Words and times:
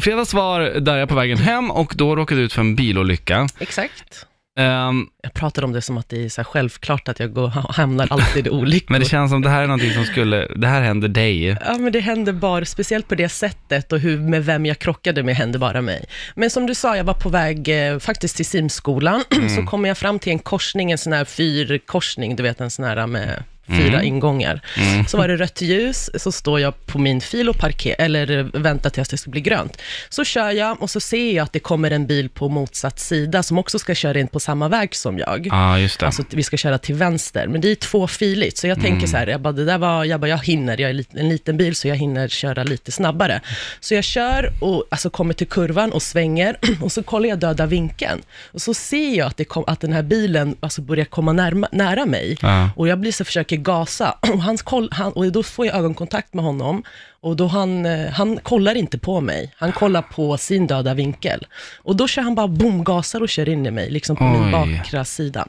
I 0.00 0.02
fredags 0.02 0.34
var 0.34 0.60
där 0.60 0.96
jag 0.96 1.08
på 1.08 1.14
vägen 1.14 1.38
hem 1.38 1.70
och 1.70 1.94
då 1.96 2.16
råkade 2.16 2.40
jag 2.40 2.44
ut 2.44 2.52
för 2.52 2.60
en 2.60 2.76
bilolycka. 2.76 3.48
Exakt. 3.58 4.26
Ehm, 4.58 5.06
Jag 5.22 5.32
pratar 5.34 5.64
om 5.64 5.72
det 5.72 5.82
som 5.82 5.98
att 5.98 6.08
det 6.08 6.24
är 6.24 6.28
så 6.28 6.40
här 6.40 6.44
självklart 6.44 7.08
att 7.08 7.20
jag 7.20 7.32
går, 7.32 7.48
hamnar 7.72 8.06
alltid 8.10 8.46
i 8.46 8.50
olyckor. 8.50 8.92
men 8.92 9.00
det 9.00 9.06
känns 9.06 9.30
som 9.30 9.42
det 9.42 9.48
här 9.48 9.62
är 9.62 9.66
någonting 9.66 9.92
som 9.92 10.04
skulle, 10.04 10.46
det 10.56 10.66
här 10.66 10.82
händer 10.82 11.08
dig. 11.08 11.46
Ja, 11.48 11.78
men 11.78 11.92
det 11.92 12.00
hände 12.00 12.32
bara, 12.32 12.64
speciellt 12.64 13.08
på 13.08 13.14
det 13.14 13.28
sättet 13.28 13.92
och 13.92 13.98
hur, 13.98 14.18
med 14.18 14.44
vem 14.44 14.66
jag 14.66 14.78
krockade 14.78 15.22
med 15.22 15.36
hände 15.36 15.58
bara 15.58 15.80
mig. 15.80 16.04
Men 16.34 16.50
som 16.50 16.66
du 16.66 16.74
sa, 16.74 16.96
jag 16.96 17.04
var 17.04 17.14
på 17.14 17.28
väg 17.28 17.68
eh, 17.68 17.98
faktiskt 17.98 18.36
till 18.36 18.46
simskolan, 18.46 19.24
så 19.56 19.62
kommer 19.62 19.88
jag 19.88 19.98
fram 19.98 20.18
till 20.18 20.32
en 20.32 20.38
korsning, 20.38 20.90
en 20.90 20.98
sån 20.98 21.12
här 21.12 21.24
fyrkorsning, 21.24 22.36
du 22.36 22.42
vet 22.42 22.60
en 22.60 22.70
sån 22.70 22.84
här 22.84 23.06
med 23.06 23.42
fyra 23.70 24.02
ingångar. 24.02 24.60
Så 25.08 25.16
var 25.16 25.28
det 25.28 25.36
rött 25.36 25.60
ljus, 25.60 26.10
så 26.14 26.32
står 26.32 26.60
jag 26.60 26.86
på 26.86 26.98
min 26.98 27.20
fil 27.20 27.48
och 27.48 27.58
parker, 27.58 27.94
eller 27.98 28.38
eh, 28.38 28.44
väntar 28.60 28.90
tills 28.90 29.08
det 29.08 29.16
ska 29.16 29.30
bli 29.30 29.40
grönt. 29.40 29.82
Så 30.08 30.24
kör 30.24 30.50
jag 30.50 30.82
och 30.82 30.90
så 30.90 31.00
ser 31.00 31.32
jag 31.32 31.44
att 31.44 31.52
det 31.52 31.58
kommer 31.58 31.90
en 31.90 32.06
bil 32.06 32.28
på 32.28 32.48
motsatt 32.48 32.98
sida 32.98 33.42
som 33.42 33.58
också 33.58 33.78
ska 33.78 33.94
köra 33.94 34.20
in 34.20 34.28
på 34.28 34.40
samma 34.40 34.68
väg 34.68 34.94
som 34.94 35.18
jag. 35.18 35.46
Ja, 35.50 35.78
just 35.78 36.00
det. 36.00 36.06
Alltså 36.06 36.22
vi 36.30 36.42
ska 36.42 36.56
köra 36.56 36.78
till 36.78 36.94
vänster, 36.94 37.46
men 37.46 37.60
det 37.60 37.70
är 37.70 37.74
tvåfiligt, 37.74 38.58
så 38.58 38.66
jag 38.66 38.80
tänker 38.80 39.06
så 39.06 39.16
här, 39.16 39.26
jag 39.26 39.40
bara, 39.40 39.52
det 39.52 39.64
där 39.64 39.78
var, 39.78 40.04
jag 40.04 40.20
bara, 40.20 40.28
jag 40.28 40.44
hinner, 40.44 40.80
jag 40.80 40.90
är 40.90 41.04
en 41.14 41.28
liten 41.28 41.56
bil, 41.56 41.76
så 41.76 41.88
jag 41.88 41.96
hinner 41.96 42.28
köra 42.28 42.64
lite 42.64 42.92
snabbare. 42.92 43.40
Så 43.80 43.94
jag 43.94 44.04
kör 44.04 44.52
och 44.60 44.84
alltså 44.90 45.10
kommer 45.10 45.34
till 45.34 45.46
kurvan 45.46 45.92
och 45.92 46.02
svänger, 46.02 46.56
och 46.82 46.92
så 46.92 47.02
kollar 47.02 47.28
jag 47.28 47.38
döda 47.38 47.66
vinkeln. 47.66 48.22
Och 48.52 48.62
så 48.62 48.74
ser 48.74 49.16
jag 49.16 49.26
att, 49.26 49.36
det 49.36 49.44
kom, 49.44 49.64
att 49.66 49.80
den 49.80 49.92
här 49.92 50.02
bilen 50.02 50.56
alltså 50.60 50.82
börjar 50.82 51.04
komma 51.04 51.32
närma, 51.32 51.68
nära 51.72 52.06
mig. 52.06 52.36
Ja. 52.42 52.70
Och 52.76 52.88
jag 52.88 52.98
blir 53.00 53.12
så 53.12 53.24
försöker 53.24 53.56
gasa, 53.60 54.18
och, 54.32 54.42
hans 54.42 54.62
koll, 54.62 54.88
han, 54.92 55.12
och 55.12 55.32
då 55.32 55.42
får 55.42 55.66
jag 55.66 55.76
ögonkontakt 55.76 56.34
med 56.34 56.44
honom, 56.44 56.82
och 57.20 57.36
då 57.36 57.46
han, 57.46 57.86
eh, 57.86 58.10
han 58.10 58.38
kollar 58.42 58.74
inte 58.74 58.98
på 58.98 59.20
mig, 59.20 59.54
han 59.56 59.72
kollar 59.72 60.02
på 60.02 60.36
sin 60.36 60.66
döda 60.66 60.94
vinkel. 60.94 61.46
Och 61.82 61.96
då 61.96 62.08
kör 62.08 62.22
han 62.22 62.34
bara 62.34 62.48
boom, 62.48 62.84
gasar 62.84 63.20
och 63.22 63.28
kör 63.28 63.48
in 63.48 63.66
i 63.66 63.70
mig, 63.70 63.90
liksom 63.90 64.16
på 64.16 64.24
min 64.24 64.44
Oj. 64.44 64.52
bakre 64.52 65.04
sida. 65.04 65.46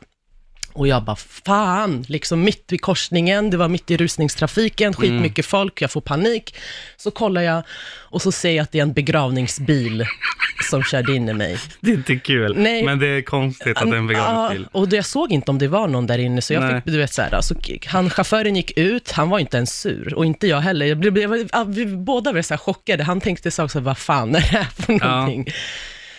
Och 0.74 0.88
jag 0.88 1.04
bara, 1.04 1.16
fan, 1.16 2.06
liksom 2.08 2.44
mitt 2.44 2.66
vid 2.68 2.82
korsningen, 2.82 3.50
det 3.50 3.58
var 3.58 3.68
mitt 3.68 3.92
i 3.92 3.98
rusningstrafiken, 3.98 4.94
skitmycket 4.94 5.46
folk, 5.46 5.82
jag 5.82 5.92
får 5.92 6.02
panik. 6.02 6.56
Så 6.98 7.12
kollar 7.12 7.42
jag 7.42 7.64
och 8.00 8.22
så 8.22 8.32
ser 8.32 8.52
jag 8.52 8.64
att 8.64 8.72
det 8.72 8.78
är 8.80 8.84
en 8.84 8.94
begravningsbil 8.94 10.06
som 10.70 10.84
körde 10.84 11.16
in 11.16 11.30
i 11.30 11.34
mig. 11.34 11.58
Det 11.80 11.92
är 11.92 11.96
inte 11.96 12.16
kul, 12.16 12.54
Nej. 12.58 12.84
men 12.84 13.00
det 13.00 13.08
är 13.08 13.22
konstigt 13.22 13.78
att 13.78 13.90
det 13.90 13.96
är 13.96 14.00
en 14.00 14.08
begravningsbil. 14.08 14.68
Ja, 14.74 14.80
och 14.80 14.94
jag 14.94 15.06
såg 15.06 15.32
inte 15.32 15.52
om 15.52 15.58
det 15.58 15.68
var 15.68 15.88
någon 15.88 16.08
där 16.08 16.18
inne, 16.18 16.42
så 16.42 16.54
jag 16.54 16.64
Nej. 16.64 16.76
fick, 16.76 16.86
du 16.94 16.98
vet 16.98 17.14
så 17.14 17.22
här, 17.22 17.34
alltså, 17.34 17.56
han, 17.86 18.10
chauffören 18.10 18.56
gick 18.56 18.78
ut, 18.78 19.12
han 19.12 19.30
var 19.30 19.40
inte 19.40 19.58
ens 19.58 19.80
sur, 19.80 20.14
och 20.14 20.26
inte 20.26 20.48
jag 20.48 20.60
heller. 20.60 20.86
Jag 20.86 20.98
blev, 20.98 21.18
jag, 21.18 21.28
var- 21.30 21.66
vi 21.66 21.86
båda 21.86 22.34
blev 22.34 22.42
så 22.44 22.54
här 22.54 22.60
chockade, 22.60 23.04
han 23.04 23.22
tänkte 23.22 23.52
så 23.52 23.64
också, 23.64 23.80
vad 23.80 23.98
fan 23.98 24.36
är 24.36 24.40
det 24.40 24.46
här 24.48 24.64
för 24.64 24.94
Ja. 24.94 25.30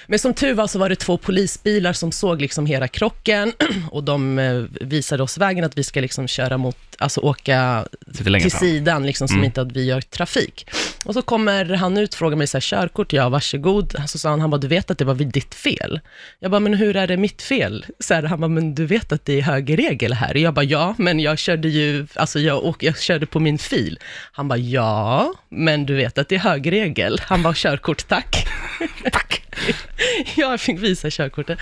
Men 0.06 0.19
som 0.19 0.34
tur 0.34 0.55
var 0.55 0.67
så 0.67 0.78
var 0.78 0.89
det 0.89 0.97
två 0.97 1.17
polisbilar 1.17 1.92
som 1.92 2.12
såg 2.12 2.41
liksom 2.41 2.67
hela 2.67 2.89
krocken 2.89 3.53
och 3.91 4.05
de 4.05 4.39
eh, 4.39 4.62
visade 4.81 5.22
oss 5.22 5.39
vägen 5.39 5.64
att 5.64 5.78
vi 5.78 5.84
ska 5.84 6.00
liksom 6.00 6.28
köra 6.28 6.59
mot, 6.59 6.77
alltså 6.98 7.20
åka 7.20 7.86
Lite 8.06 8.31
längre 8.31 8.42
till 8.42 8.50
fram. 8.50 8.61
sidan, 8.61 9.06
liksom, 9.06 9.28
som 9.28 9.36
Mm. 9.36 9.44
inte 9.44 9.61
att 9.62 9.72
vi 9.72 9.84
gör 9.84 10.00
trafik. 10.00 10.70
Och 11.05 11.14
så 11.14 11.22
kommer 11.22 11.64
han 11.64 11.98
ut 11.98 12.12
och 12.12 12.19
frågar 12.19 12.36
mig 12.36 12.47
så 12.47 12.56
här, 12.56 12.61
körkort, 12.61 13.12
ja 13.12 13.28
varsågod. 13.28 13.94
Så 14.09 14.19
sa 14.19 14.31
han, 14.31 14.41
han 14.41 14.50
bara, 14.50 14.59
du 14.61 14.69
vet 14.69 14.91
att 14.91 14.98
det 14.98 15.05
var 15.05 15.14
vid 15.14 15.28
ditt 15.28 15.55
fel? 15.55 16.00
Jag 16.39 16.50
bara, 16.50 16.61
men 16.61 16.75
hur 16.75 16.97
är 16.97 17.06
det 17.06 17.16
mitt 17.16 17.42
fel? 17.42 17.87
Så 17.98 18.14
här, 18.14 18.22
han 18.22 18.41
bara, 18.41 18.48
men 18.48 18.75
du 18.75 18.87
vet 18.87 19.12
att 19.12 19.25
det 19.25 19.39
är 19.39 19.42
högerregel 19.42 20.12
här? 20.12 20.34
Jag 20.37 20.55
bara, 20.55 20.64
ja, 20.64 20.94
men 20.98 21.20
jag 21.20 21.39
körde 21.39 21.69
ju, 21.69 22.06
alltså 22.14 22.39
jag, 22.41 22.64
och 22.64 22.83
jag 22.84 22.98
körde 23.00 23.27
på 23.27 23.41
min 23.41 23.59
fil. 23.59 23.98
Han 24.33 24.48
bara, 24.48 24.59
ja, 24.59 25.34
men 25.48 25.87
du 25.87 25.94
vet 25.94 26.19
att 26.19 26.28
det 26.28 26.34
är 26.34 26.39
högerregel. 26.39 27.20
Han 27.25 27.42
bara, 27.42 27.55
körkort, 27.55 28.09
tack. 28.09 28.47
tack. 29.12 29.42
jag 30.37 30.61
fick 30.61 30.79
visa 30.79 31.11
körkortet. 31.11 31.59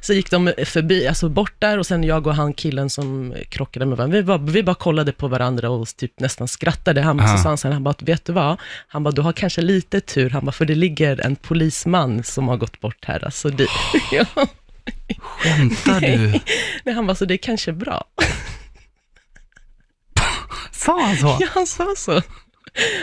Så 0.00 0.12
gick 0.12 0.30
de 0.30 0.52
förbi, 0.66 1.08
alltså 1.08 1.28
bort 1.28 1.54
där 1.58 1.78
och 1.78 1.86
sen 1.86 2.04
jag 2.04 2.26
och 2.26 2.34
han 2.34 2.54
killen 2.54 2.90
som 2.90 3.34
krockade 3.48 3.86
med 3.86 3.98
varandra, 3.98 4.16
vi 4.16 4.22
bara, 4.22 4.38
vi 4.38 4.62
bara 4.62 4.74
kollade 4.74 5.12
på 5.12 5.28
varandra 5.28 5.70
och 5.70 5.88
typ 5.96 6.20
nästan 6.20 6.48
skrattade. 6.48 7.00
Han, 7.00 7.20
Aha. 7.20 7.36
så 7.36 7.42
sa 7.42 7.48
han 7.48 7.58
sen, 7.58 7.72
han 7.72 7.84
bara, 7.84 7.94
vet 7.98 8.24
du 8.24 8.32
vad? 8.32 8.60
Han 8.88 9.02
bara, 9.02 9.10
du 9.10 9.22
har 9.22 9.32
kanske 9.32 9.60
lite 9.60 10.00
tur. 10.00 10.30
Han 10.30 10.44
bara, 10.44 10.52
för 10.52 10.64
det 10.64 10.74
ligger 10.74 11.26
en 11.26 11.36
polisman 11.36 12.24
som 12.24 12.48
har 12.48 12.56
gått 12.56 12.80
bort 12.80 13.04
här. 13.04 13.24
Alltså 13.24 13.48
det, 13.48 13.66
ja. 14.12 14.26
Skämtar 15.18 16.00
du? 16.00 16.40
Nej, 16.84 16.94
han 16.94 17.06
bara, 17.06 17.14
så 17.14 17.24
det 17.24 17.34
är 17.34 17.38
kanske 17.38 17.72
bra. 17.72 18.04
Sa 20.72 21.00
han 21.02 21.16
så? 21.16 21.36
Ja, 21.40 21.46
han 21.54 21.66
sa 21.66 21.94
så. 21.96 22.22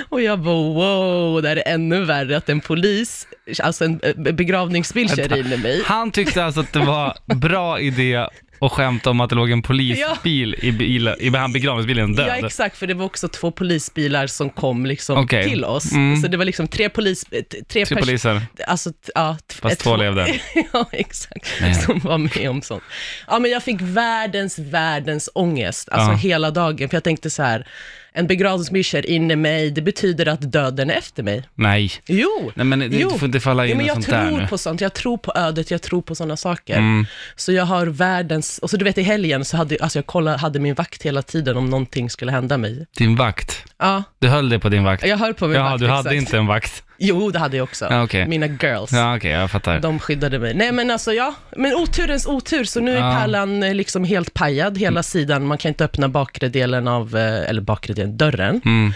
Och 0.09 0.21
jag 0.21 0.39
bara, 0.39 0.55
wow, 0.55 1.41
det 1.41 1.49
här 1.49 1.55
är 1.55 1.73
ännu 1.73 2.05
värre 2.05 2.37
att 2.37 2.49
en 2.49 2.59
polis, 2.59 3.27
alltså 3.63 3.85
en 3.85 3.99
eh, 4.03 4.15
begravningsbil 4.15 5.09
kör 5.09 5.37
in 5.37 5.53
i 5.53 5.57
mig. 5.57 5.81
Han 5.85 6.11
tyckte 6.11 6.43
alltså 6.43 6.61
att 6.61 6.73
det 6.73 6.79
var 6.79 7.17
bra 7.35 7.79
idé 7.79 8.27
att 8.61 8.71
skämta 8.71 9.09
om 9.09 9.21
att 9.21 9.29
det 9.29 9.35
låg 9.35 9.51
en 9.51 9.61
polisbil 9.61 10.55
i, 10.61 10.71
bil, 10.71 11.15
i 11.19 11.29
begravningsbilen 11.53 12.13
död. 12.15 12.27
Ja, 12.27 12.47
exakt, 12.47 12.77
för 12.77 12.87
det 12.87 12.93
var 12.93 13.05
också 13.05 13.27
två 13.27 13.51
polisbilar 13.51 14.27
som 14.27 14.49
kom 14.49 14.85
liksom 14.85 15.17
Okej. 15.17 15.49
till 15.49 15.65
oss. 15.65 15.91
Mm. 15.91 16.21
Så 16.21 16.27
det 16.27 16.37
var 16.37 16.45
liksom 16.45 16.67
tre, 16.67 16.89
polis, 16.89 17.21
t- 17.25 17.41
tre, 17.51 17.85
Tre 17.85 17.95
pers- 17.95 17.99
poliser, 17.99 18.41
Alltså, 18.67 18.91
t- 18.91 19.11
ja, 19.15 19.37
t- 19.47 19.55
fast 19.61 19.79
två 19.79 19.95
levde. 19.95 20.33
ja, 20.73 20.89
exakt. 20.91 21.47
Nej. 21.61 21.73
Som 21.75 21.99
var 21.99 22.17
med 22.17 22.49
om 22.49 22.61
sånt. 22.61 22.83
Ja, 23.27 23.39
men 23.39 23.51
jag 23.51 23.63
fick 23.63 23.81
världens, 23.81 24.59
världens 24.59 25.29
ångest, 25.33 25.89
alltså 25.89 26.11
Ja. 26.11 26.15
hela 26.17 26.51
dagen. 26.51 26.89
För 26.89 26.95
jag 26.95 27.03
tänkte 27.03 27.29
så 27.29 27.43
här, 27.43 27.67
en 28.13 28.27
begravningsbil 28.27 28.83
kör 28.83 29.05
in 29.09 29.31
i 29.31 29.35
mig, 29.35 29.71
det 29.71 29.81
betyder 29.81 30.25
att 30.25 30.41
döden 30.51 30.89
är 30.89 30.93
efter 30.93 31.23
mig. 31.23 31.43
Nej. 31.55 31.91
Jo! 32.07 32.51
Nej 32.55 32.65
men 32.65 32.79
det, 32.79 32.85
Jo. 32.91 33.09
du 33.09 33.19
får 33.19 33.25
inte 33.25 33.39
falla 33.39 33.65
in 33.65 33.69
Ja, 33.71 33.77
men 33.77 33.85
jag 33.85 33.93
sånt 33.93 34.07
där 34.09 34.27
tror 34.29 34.39
nu. 34.39 34.47
på 34.47 34.57
sånt, 34.57 34.81
jag 34.81 34.93
tror 34.93 35.17
på 35.17 35.31
ödet, 35.35 35.71
jag 35.71 35.81
tror 35.81 36.01
på 36.01 36.15
sådana 36.15 36.37
saker. 36.37 36.77
Mm. 36.77 37.05
Så 37.35 37.51
jag 37.51 37.65
har 37.65 37.85
världens, 37.87 38.48
och 38.57 38.69
så 38.69 38.77
du 38.77 38.85
vet 38.85 38.97
i 38.97 39.01
helgen 39.01 39.45
så 39.45 39.57
hade 39.57 39.77
alltså 39.81 39.97
jag 39.97 40.05
kollade, 40.05 40.37
hade 40.37 40.59
min 40.59 40.73
vakt 40.73 41.03
hela 41.03 41.21
tiden 41.21 41.57
om 41.57 41.69
någonting 41.69 42.09
skulle 42.09 42.31
hända 42.31 42.57
mig. 42.57 42.85
Din 42.97 43.15
vakt. 43.15 43.63
Ja, 43.77 44.03
Du 44.19 44.27
höll 44.27 44.49
dig 44.49 44.59
på 44.59 44.69
din 44.69 44.83
vakt. 44.83 45.05
jag 45.05 45.17
hör 45.17 45.33
på 45.33 45.47
min 45.47 45.55
Ja, 45.57 45.63
vakt. 45.63 45.79
du 45.79 45.87
hade 45.87 46.09
exakt. 46.09 46.15
inte 46.15 46.37
en 46.37 46.47
vakt. 46.47 46.83
Jo, 47.01 47.31
det 47.31 47.39
hade 47.39 47.57
jag 47.57 47.63
också. 47.63 47.87
Ja, 47.89 48.03
okej. 48.03 48.27
Mina 48.27 48.45
girls. 48.47 48.91
Ja, 48.91 49.15
okej, 49.17 49.31
jag 49.31 49.51
fattar. 49.51 49.79
De 49.79 49.99
skyddade 49.99 50.39
mig. 50.39 50.53
Nej 50.53 50.71
men 50.71 50.91
alltså 50.91 51.13
ja, 51.13 51.35
men 51.57 51.75
oturens 51.75 52.27
otur, 52.27 52.63
så 52.63 52.79
nu 52.79 52.91
är 52.97 53.01
Ja. 53.01 53.15
pärlan 53.19 53.63
eh, 53.63 53.73
liksom 53.75 54.03
helt 54.03 54.33
pajad, 54.33 54.77
hela 54.77 55.03
sidan, 55.03 55.45
man 55.45 55.57
kan 55.57 55.69
inte 55.69 55.85
öppna 55.85 56.09
bakre 56.09 56.47
delen 56.49 56.87
av, 56.87 57.17
eh, 57.17 57.49
eller 57.49 57.61
bakre 57.61 57.93
delen, 57.93 58.17
dörren. 58.17 58.61
Mm. 58.65 58.93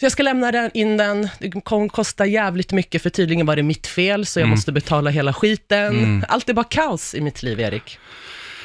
Så 0.00 0.04
jag 0.04 0.12
ska 0.12 0.22
lämna 0.22 0.52
den, 0.52 0.70
in 0.74 0.96
den, 0.96 1.28
det 1.38 1.50
kommer 1.64 1.88
kosta 1.88 2.26
jävligt 2.26 2.72
mycket, 2.72 3.02
för 3.02 3.10
tydligen 3.10 3.46
var 3.46 3.56
det 3.56 3.62
mitt 3.62 3.86
fel, 3.86 4.26
så 4.26 4.38
jag 4.38 4.42
Mm. 4.44 4.50
måste 4.50 4.72
betala 4.72 5.10
hela 5.10 5.32
skiten. 5.32 5.86
Mm. 5.86 6.24
Allt 6.28 6.48
är 6.48 6.52
bara 6.54 6.64
kaos 6.64 7.14
i 7.14 7.20
mitt 7.20 7.42
liv, 7.42 7.60
Erik. 7.60 7.98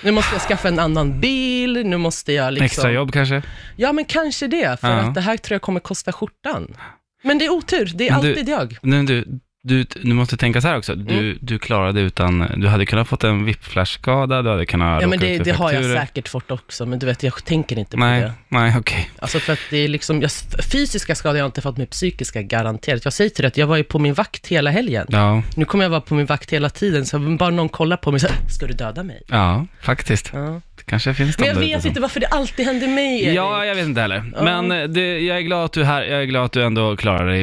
Nu 0.03 0.11
måste 0.11 0.35
jag 0.35 0.41
skaffa 0.41 0.67
en 0.67 0.79
annan 0.79 1.19
bil, 1.19 1.83
nu 1.85 1.97
måste 1.97 2.33
jag 2.33 2.53
liksom... 2.53 2.65
Extra 2.65 2.91
jobb 2.91 3.13
kanske? 3.13 3.41
Ja, 3.75 3.91
men 3.93 4.05
kanske 4.05 4.47
det, 4.47 4.79
för 4.79 4.87
Ja. 4.89 4.93
att 4.95 5.15
det 5.15 5.21
här 5.21 5.37
tror 5.37 5.55
jag 5.55 5.61
kommer 5.61 5.79
kosta 5.79 6.11
skjortan. 6.11 6.77
Men 7.23 7.37
det 7.37 7.45
är 7.45 7.49
otur, 7.49 7.91
det 7.95 8.07
är 8.07 8.11
Men 8.11 8.21
du- 8.21 8.29
alltid 8.29 8.49
jag. 8.49 8.77
Nu, 8.81 9.03
du, 9.03 9.25
du, 9.63 9.83
du 9.83 10.13
måste 10.13 10.37
tänka 10.37 10.61
så 10.61 10.67
här 10.67 10.77
också. 10.77 10.95
Du, 10.95 11.13
Mm. 11.13 11.37
du 11.41 11.59
klarade 11.59 12.01
utan, 12.01 12.51
du 12.57 12.67
hade 12.67 12.85
kunnat 12.85 13.07
fått 13.07 13.23
en 13.23 13.45
whiplash-skada, 13.45 14.41
du 14.41 14.49
hade 14.49 14.65
kunnat 14.65 15.01
Ja, 15.01 15.07
men 15.07 15.19
det, 15.19 15.37
det 15.37 15.51
har 15.51 15.71
jag 15.71 15.83
säkert 15.99 16.27
fått 16.27 16.51
också, 16.51 16.85
men 16.85 16.99
du 16.99 17.05
vet, 17.05 17.23
jag 17.23 17.45
tänker 17.45 17.79
inte 17.79 17.91
på 17.97 18.03
Nej, 18.03 18.21
det. 18.21 18.33
nej, 18.47 18.73
okej. 18.79 19.09
Alltså 19.19 19.39
för 19.39 19.53
att 19.53 19.59
det 19.69 19.77
är 19.77 19.87
liksom, 19.87 20.21
jag, 20.21 20.31
fysiska 20.71 21.15
skador 21.15 21.33
har 21.33 21.39
jag 21.39 21.47
inte 21.47 21.61
fått, 21.61 21.77
med 21.77 21.89
psykiska 21.89 22.41
garanterat. 22.41 23.03
Jag 23.05 23.13
säger 23.13 23.29
till 23.29 23.41
dig 23.43 23.47
att 23.47 23.57
jag 23.57 23.67
var 23.67 23.77
ju 23.77 23.83
på 23.83 23.99
min 23.99 24.13
vakt 24.13 24.47
hela 24.47 24.69
helgen. 24.71 25.05
Ja, 25.09 25.41
Nu 25.55 25.65
kommer 25.65 25.83
jag 25.85 25.89
vara 25.89 26.01
på 26.01 26.15
min 26.15 26.25
vakt 26.25 26.53
hela 26.53 26.69
tiden, 26.69 27.05
så 27.05 27.19
bara 27.19 27.49
någon 27.49 27.69
kollar 27.69 27.97
på 27.97 28.11
mig 28.11 28.19
så 28.19 28.27
ska 28.49 28.67
du 28.67 28.73
döda 28.73 29.03
mig? 29.03 29.21
ja, 29.27 29.65
faktiskt. 29.81 30.29
Ja. 30.33 30.61
Det 30.75 30.85
kanske 30.85 31.13
finns 31.13 31.39
Men 31.39 31.47
jag 31.47 31.55
vet 31.55 31.69
ute 31.69 31.81
som- 31.81 31.87
inte 31.87 32.01
varför 32.01 32.19
det 32.19 32.27
alltid 32.27 32.65
händer 32.65 32.87
mig, 32.87 33.23
Erik. 33.23 33.37
Ja, 33.37 33.65
jag 33.65 33.75
vet 33.75 33.85
inte 33.85 34.01
heller. 34.01 34.31
Ja. 34.35 34.43
Men 34.43 34.71
eh, 34.71 34.83
det, 34.87 35.19
jag 35.19 35.37
är 35.37 35.41
glad 35.41 35.65
att 35.65 35.73
du 35.73 35.81
är 35.81 35.85
här, 35.85 36.03
jag 36.03 36.21
är 36.21 36.25
glad 36.25 36.45
att 36.45 36.51
du 36.51 36.63
ändå 36.63 36.95
klarar 36.97 37.27
dig 37.27 37.39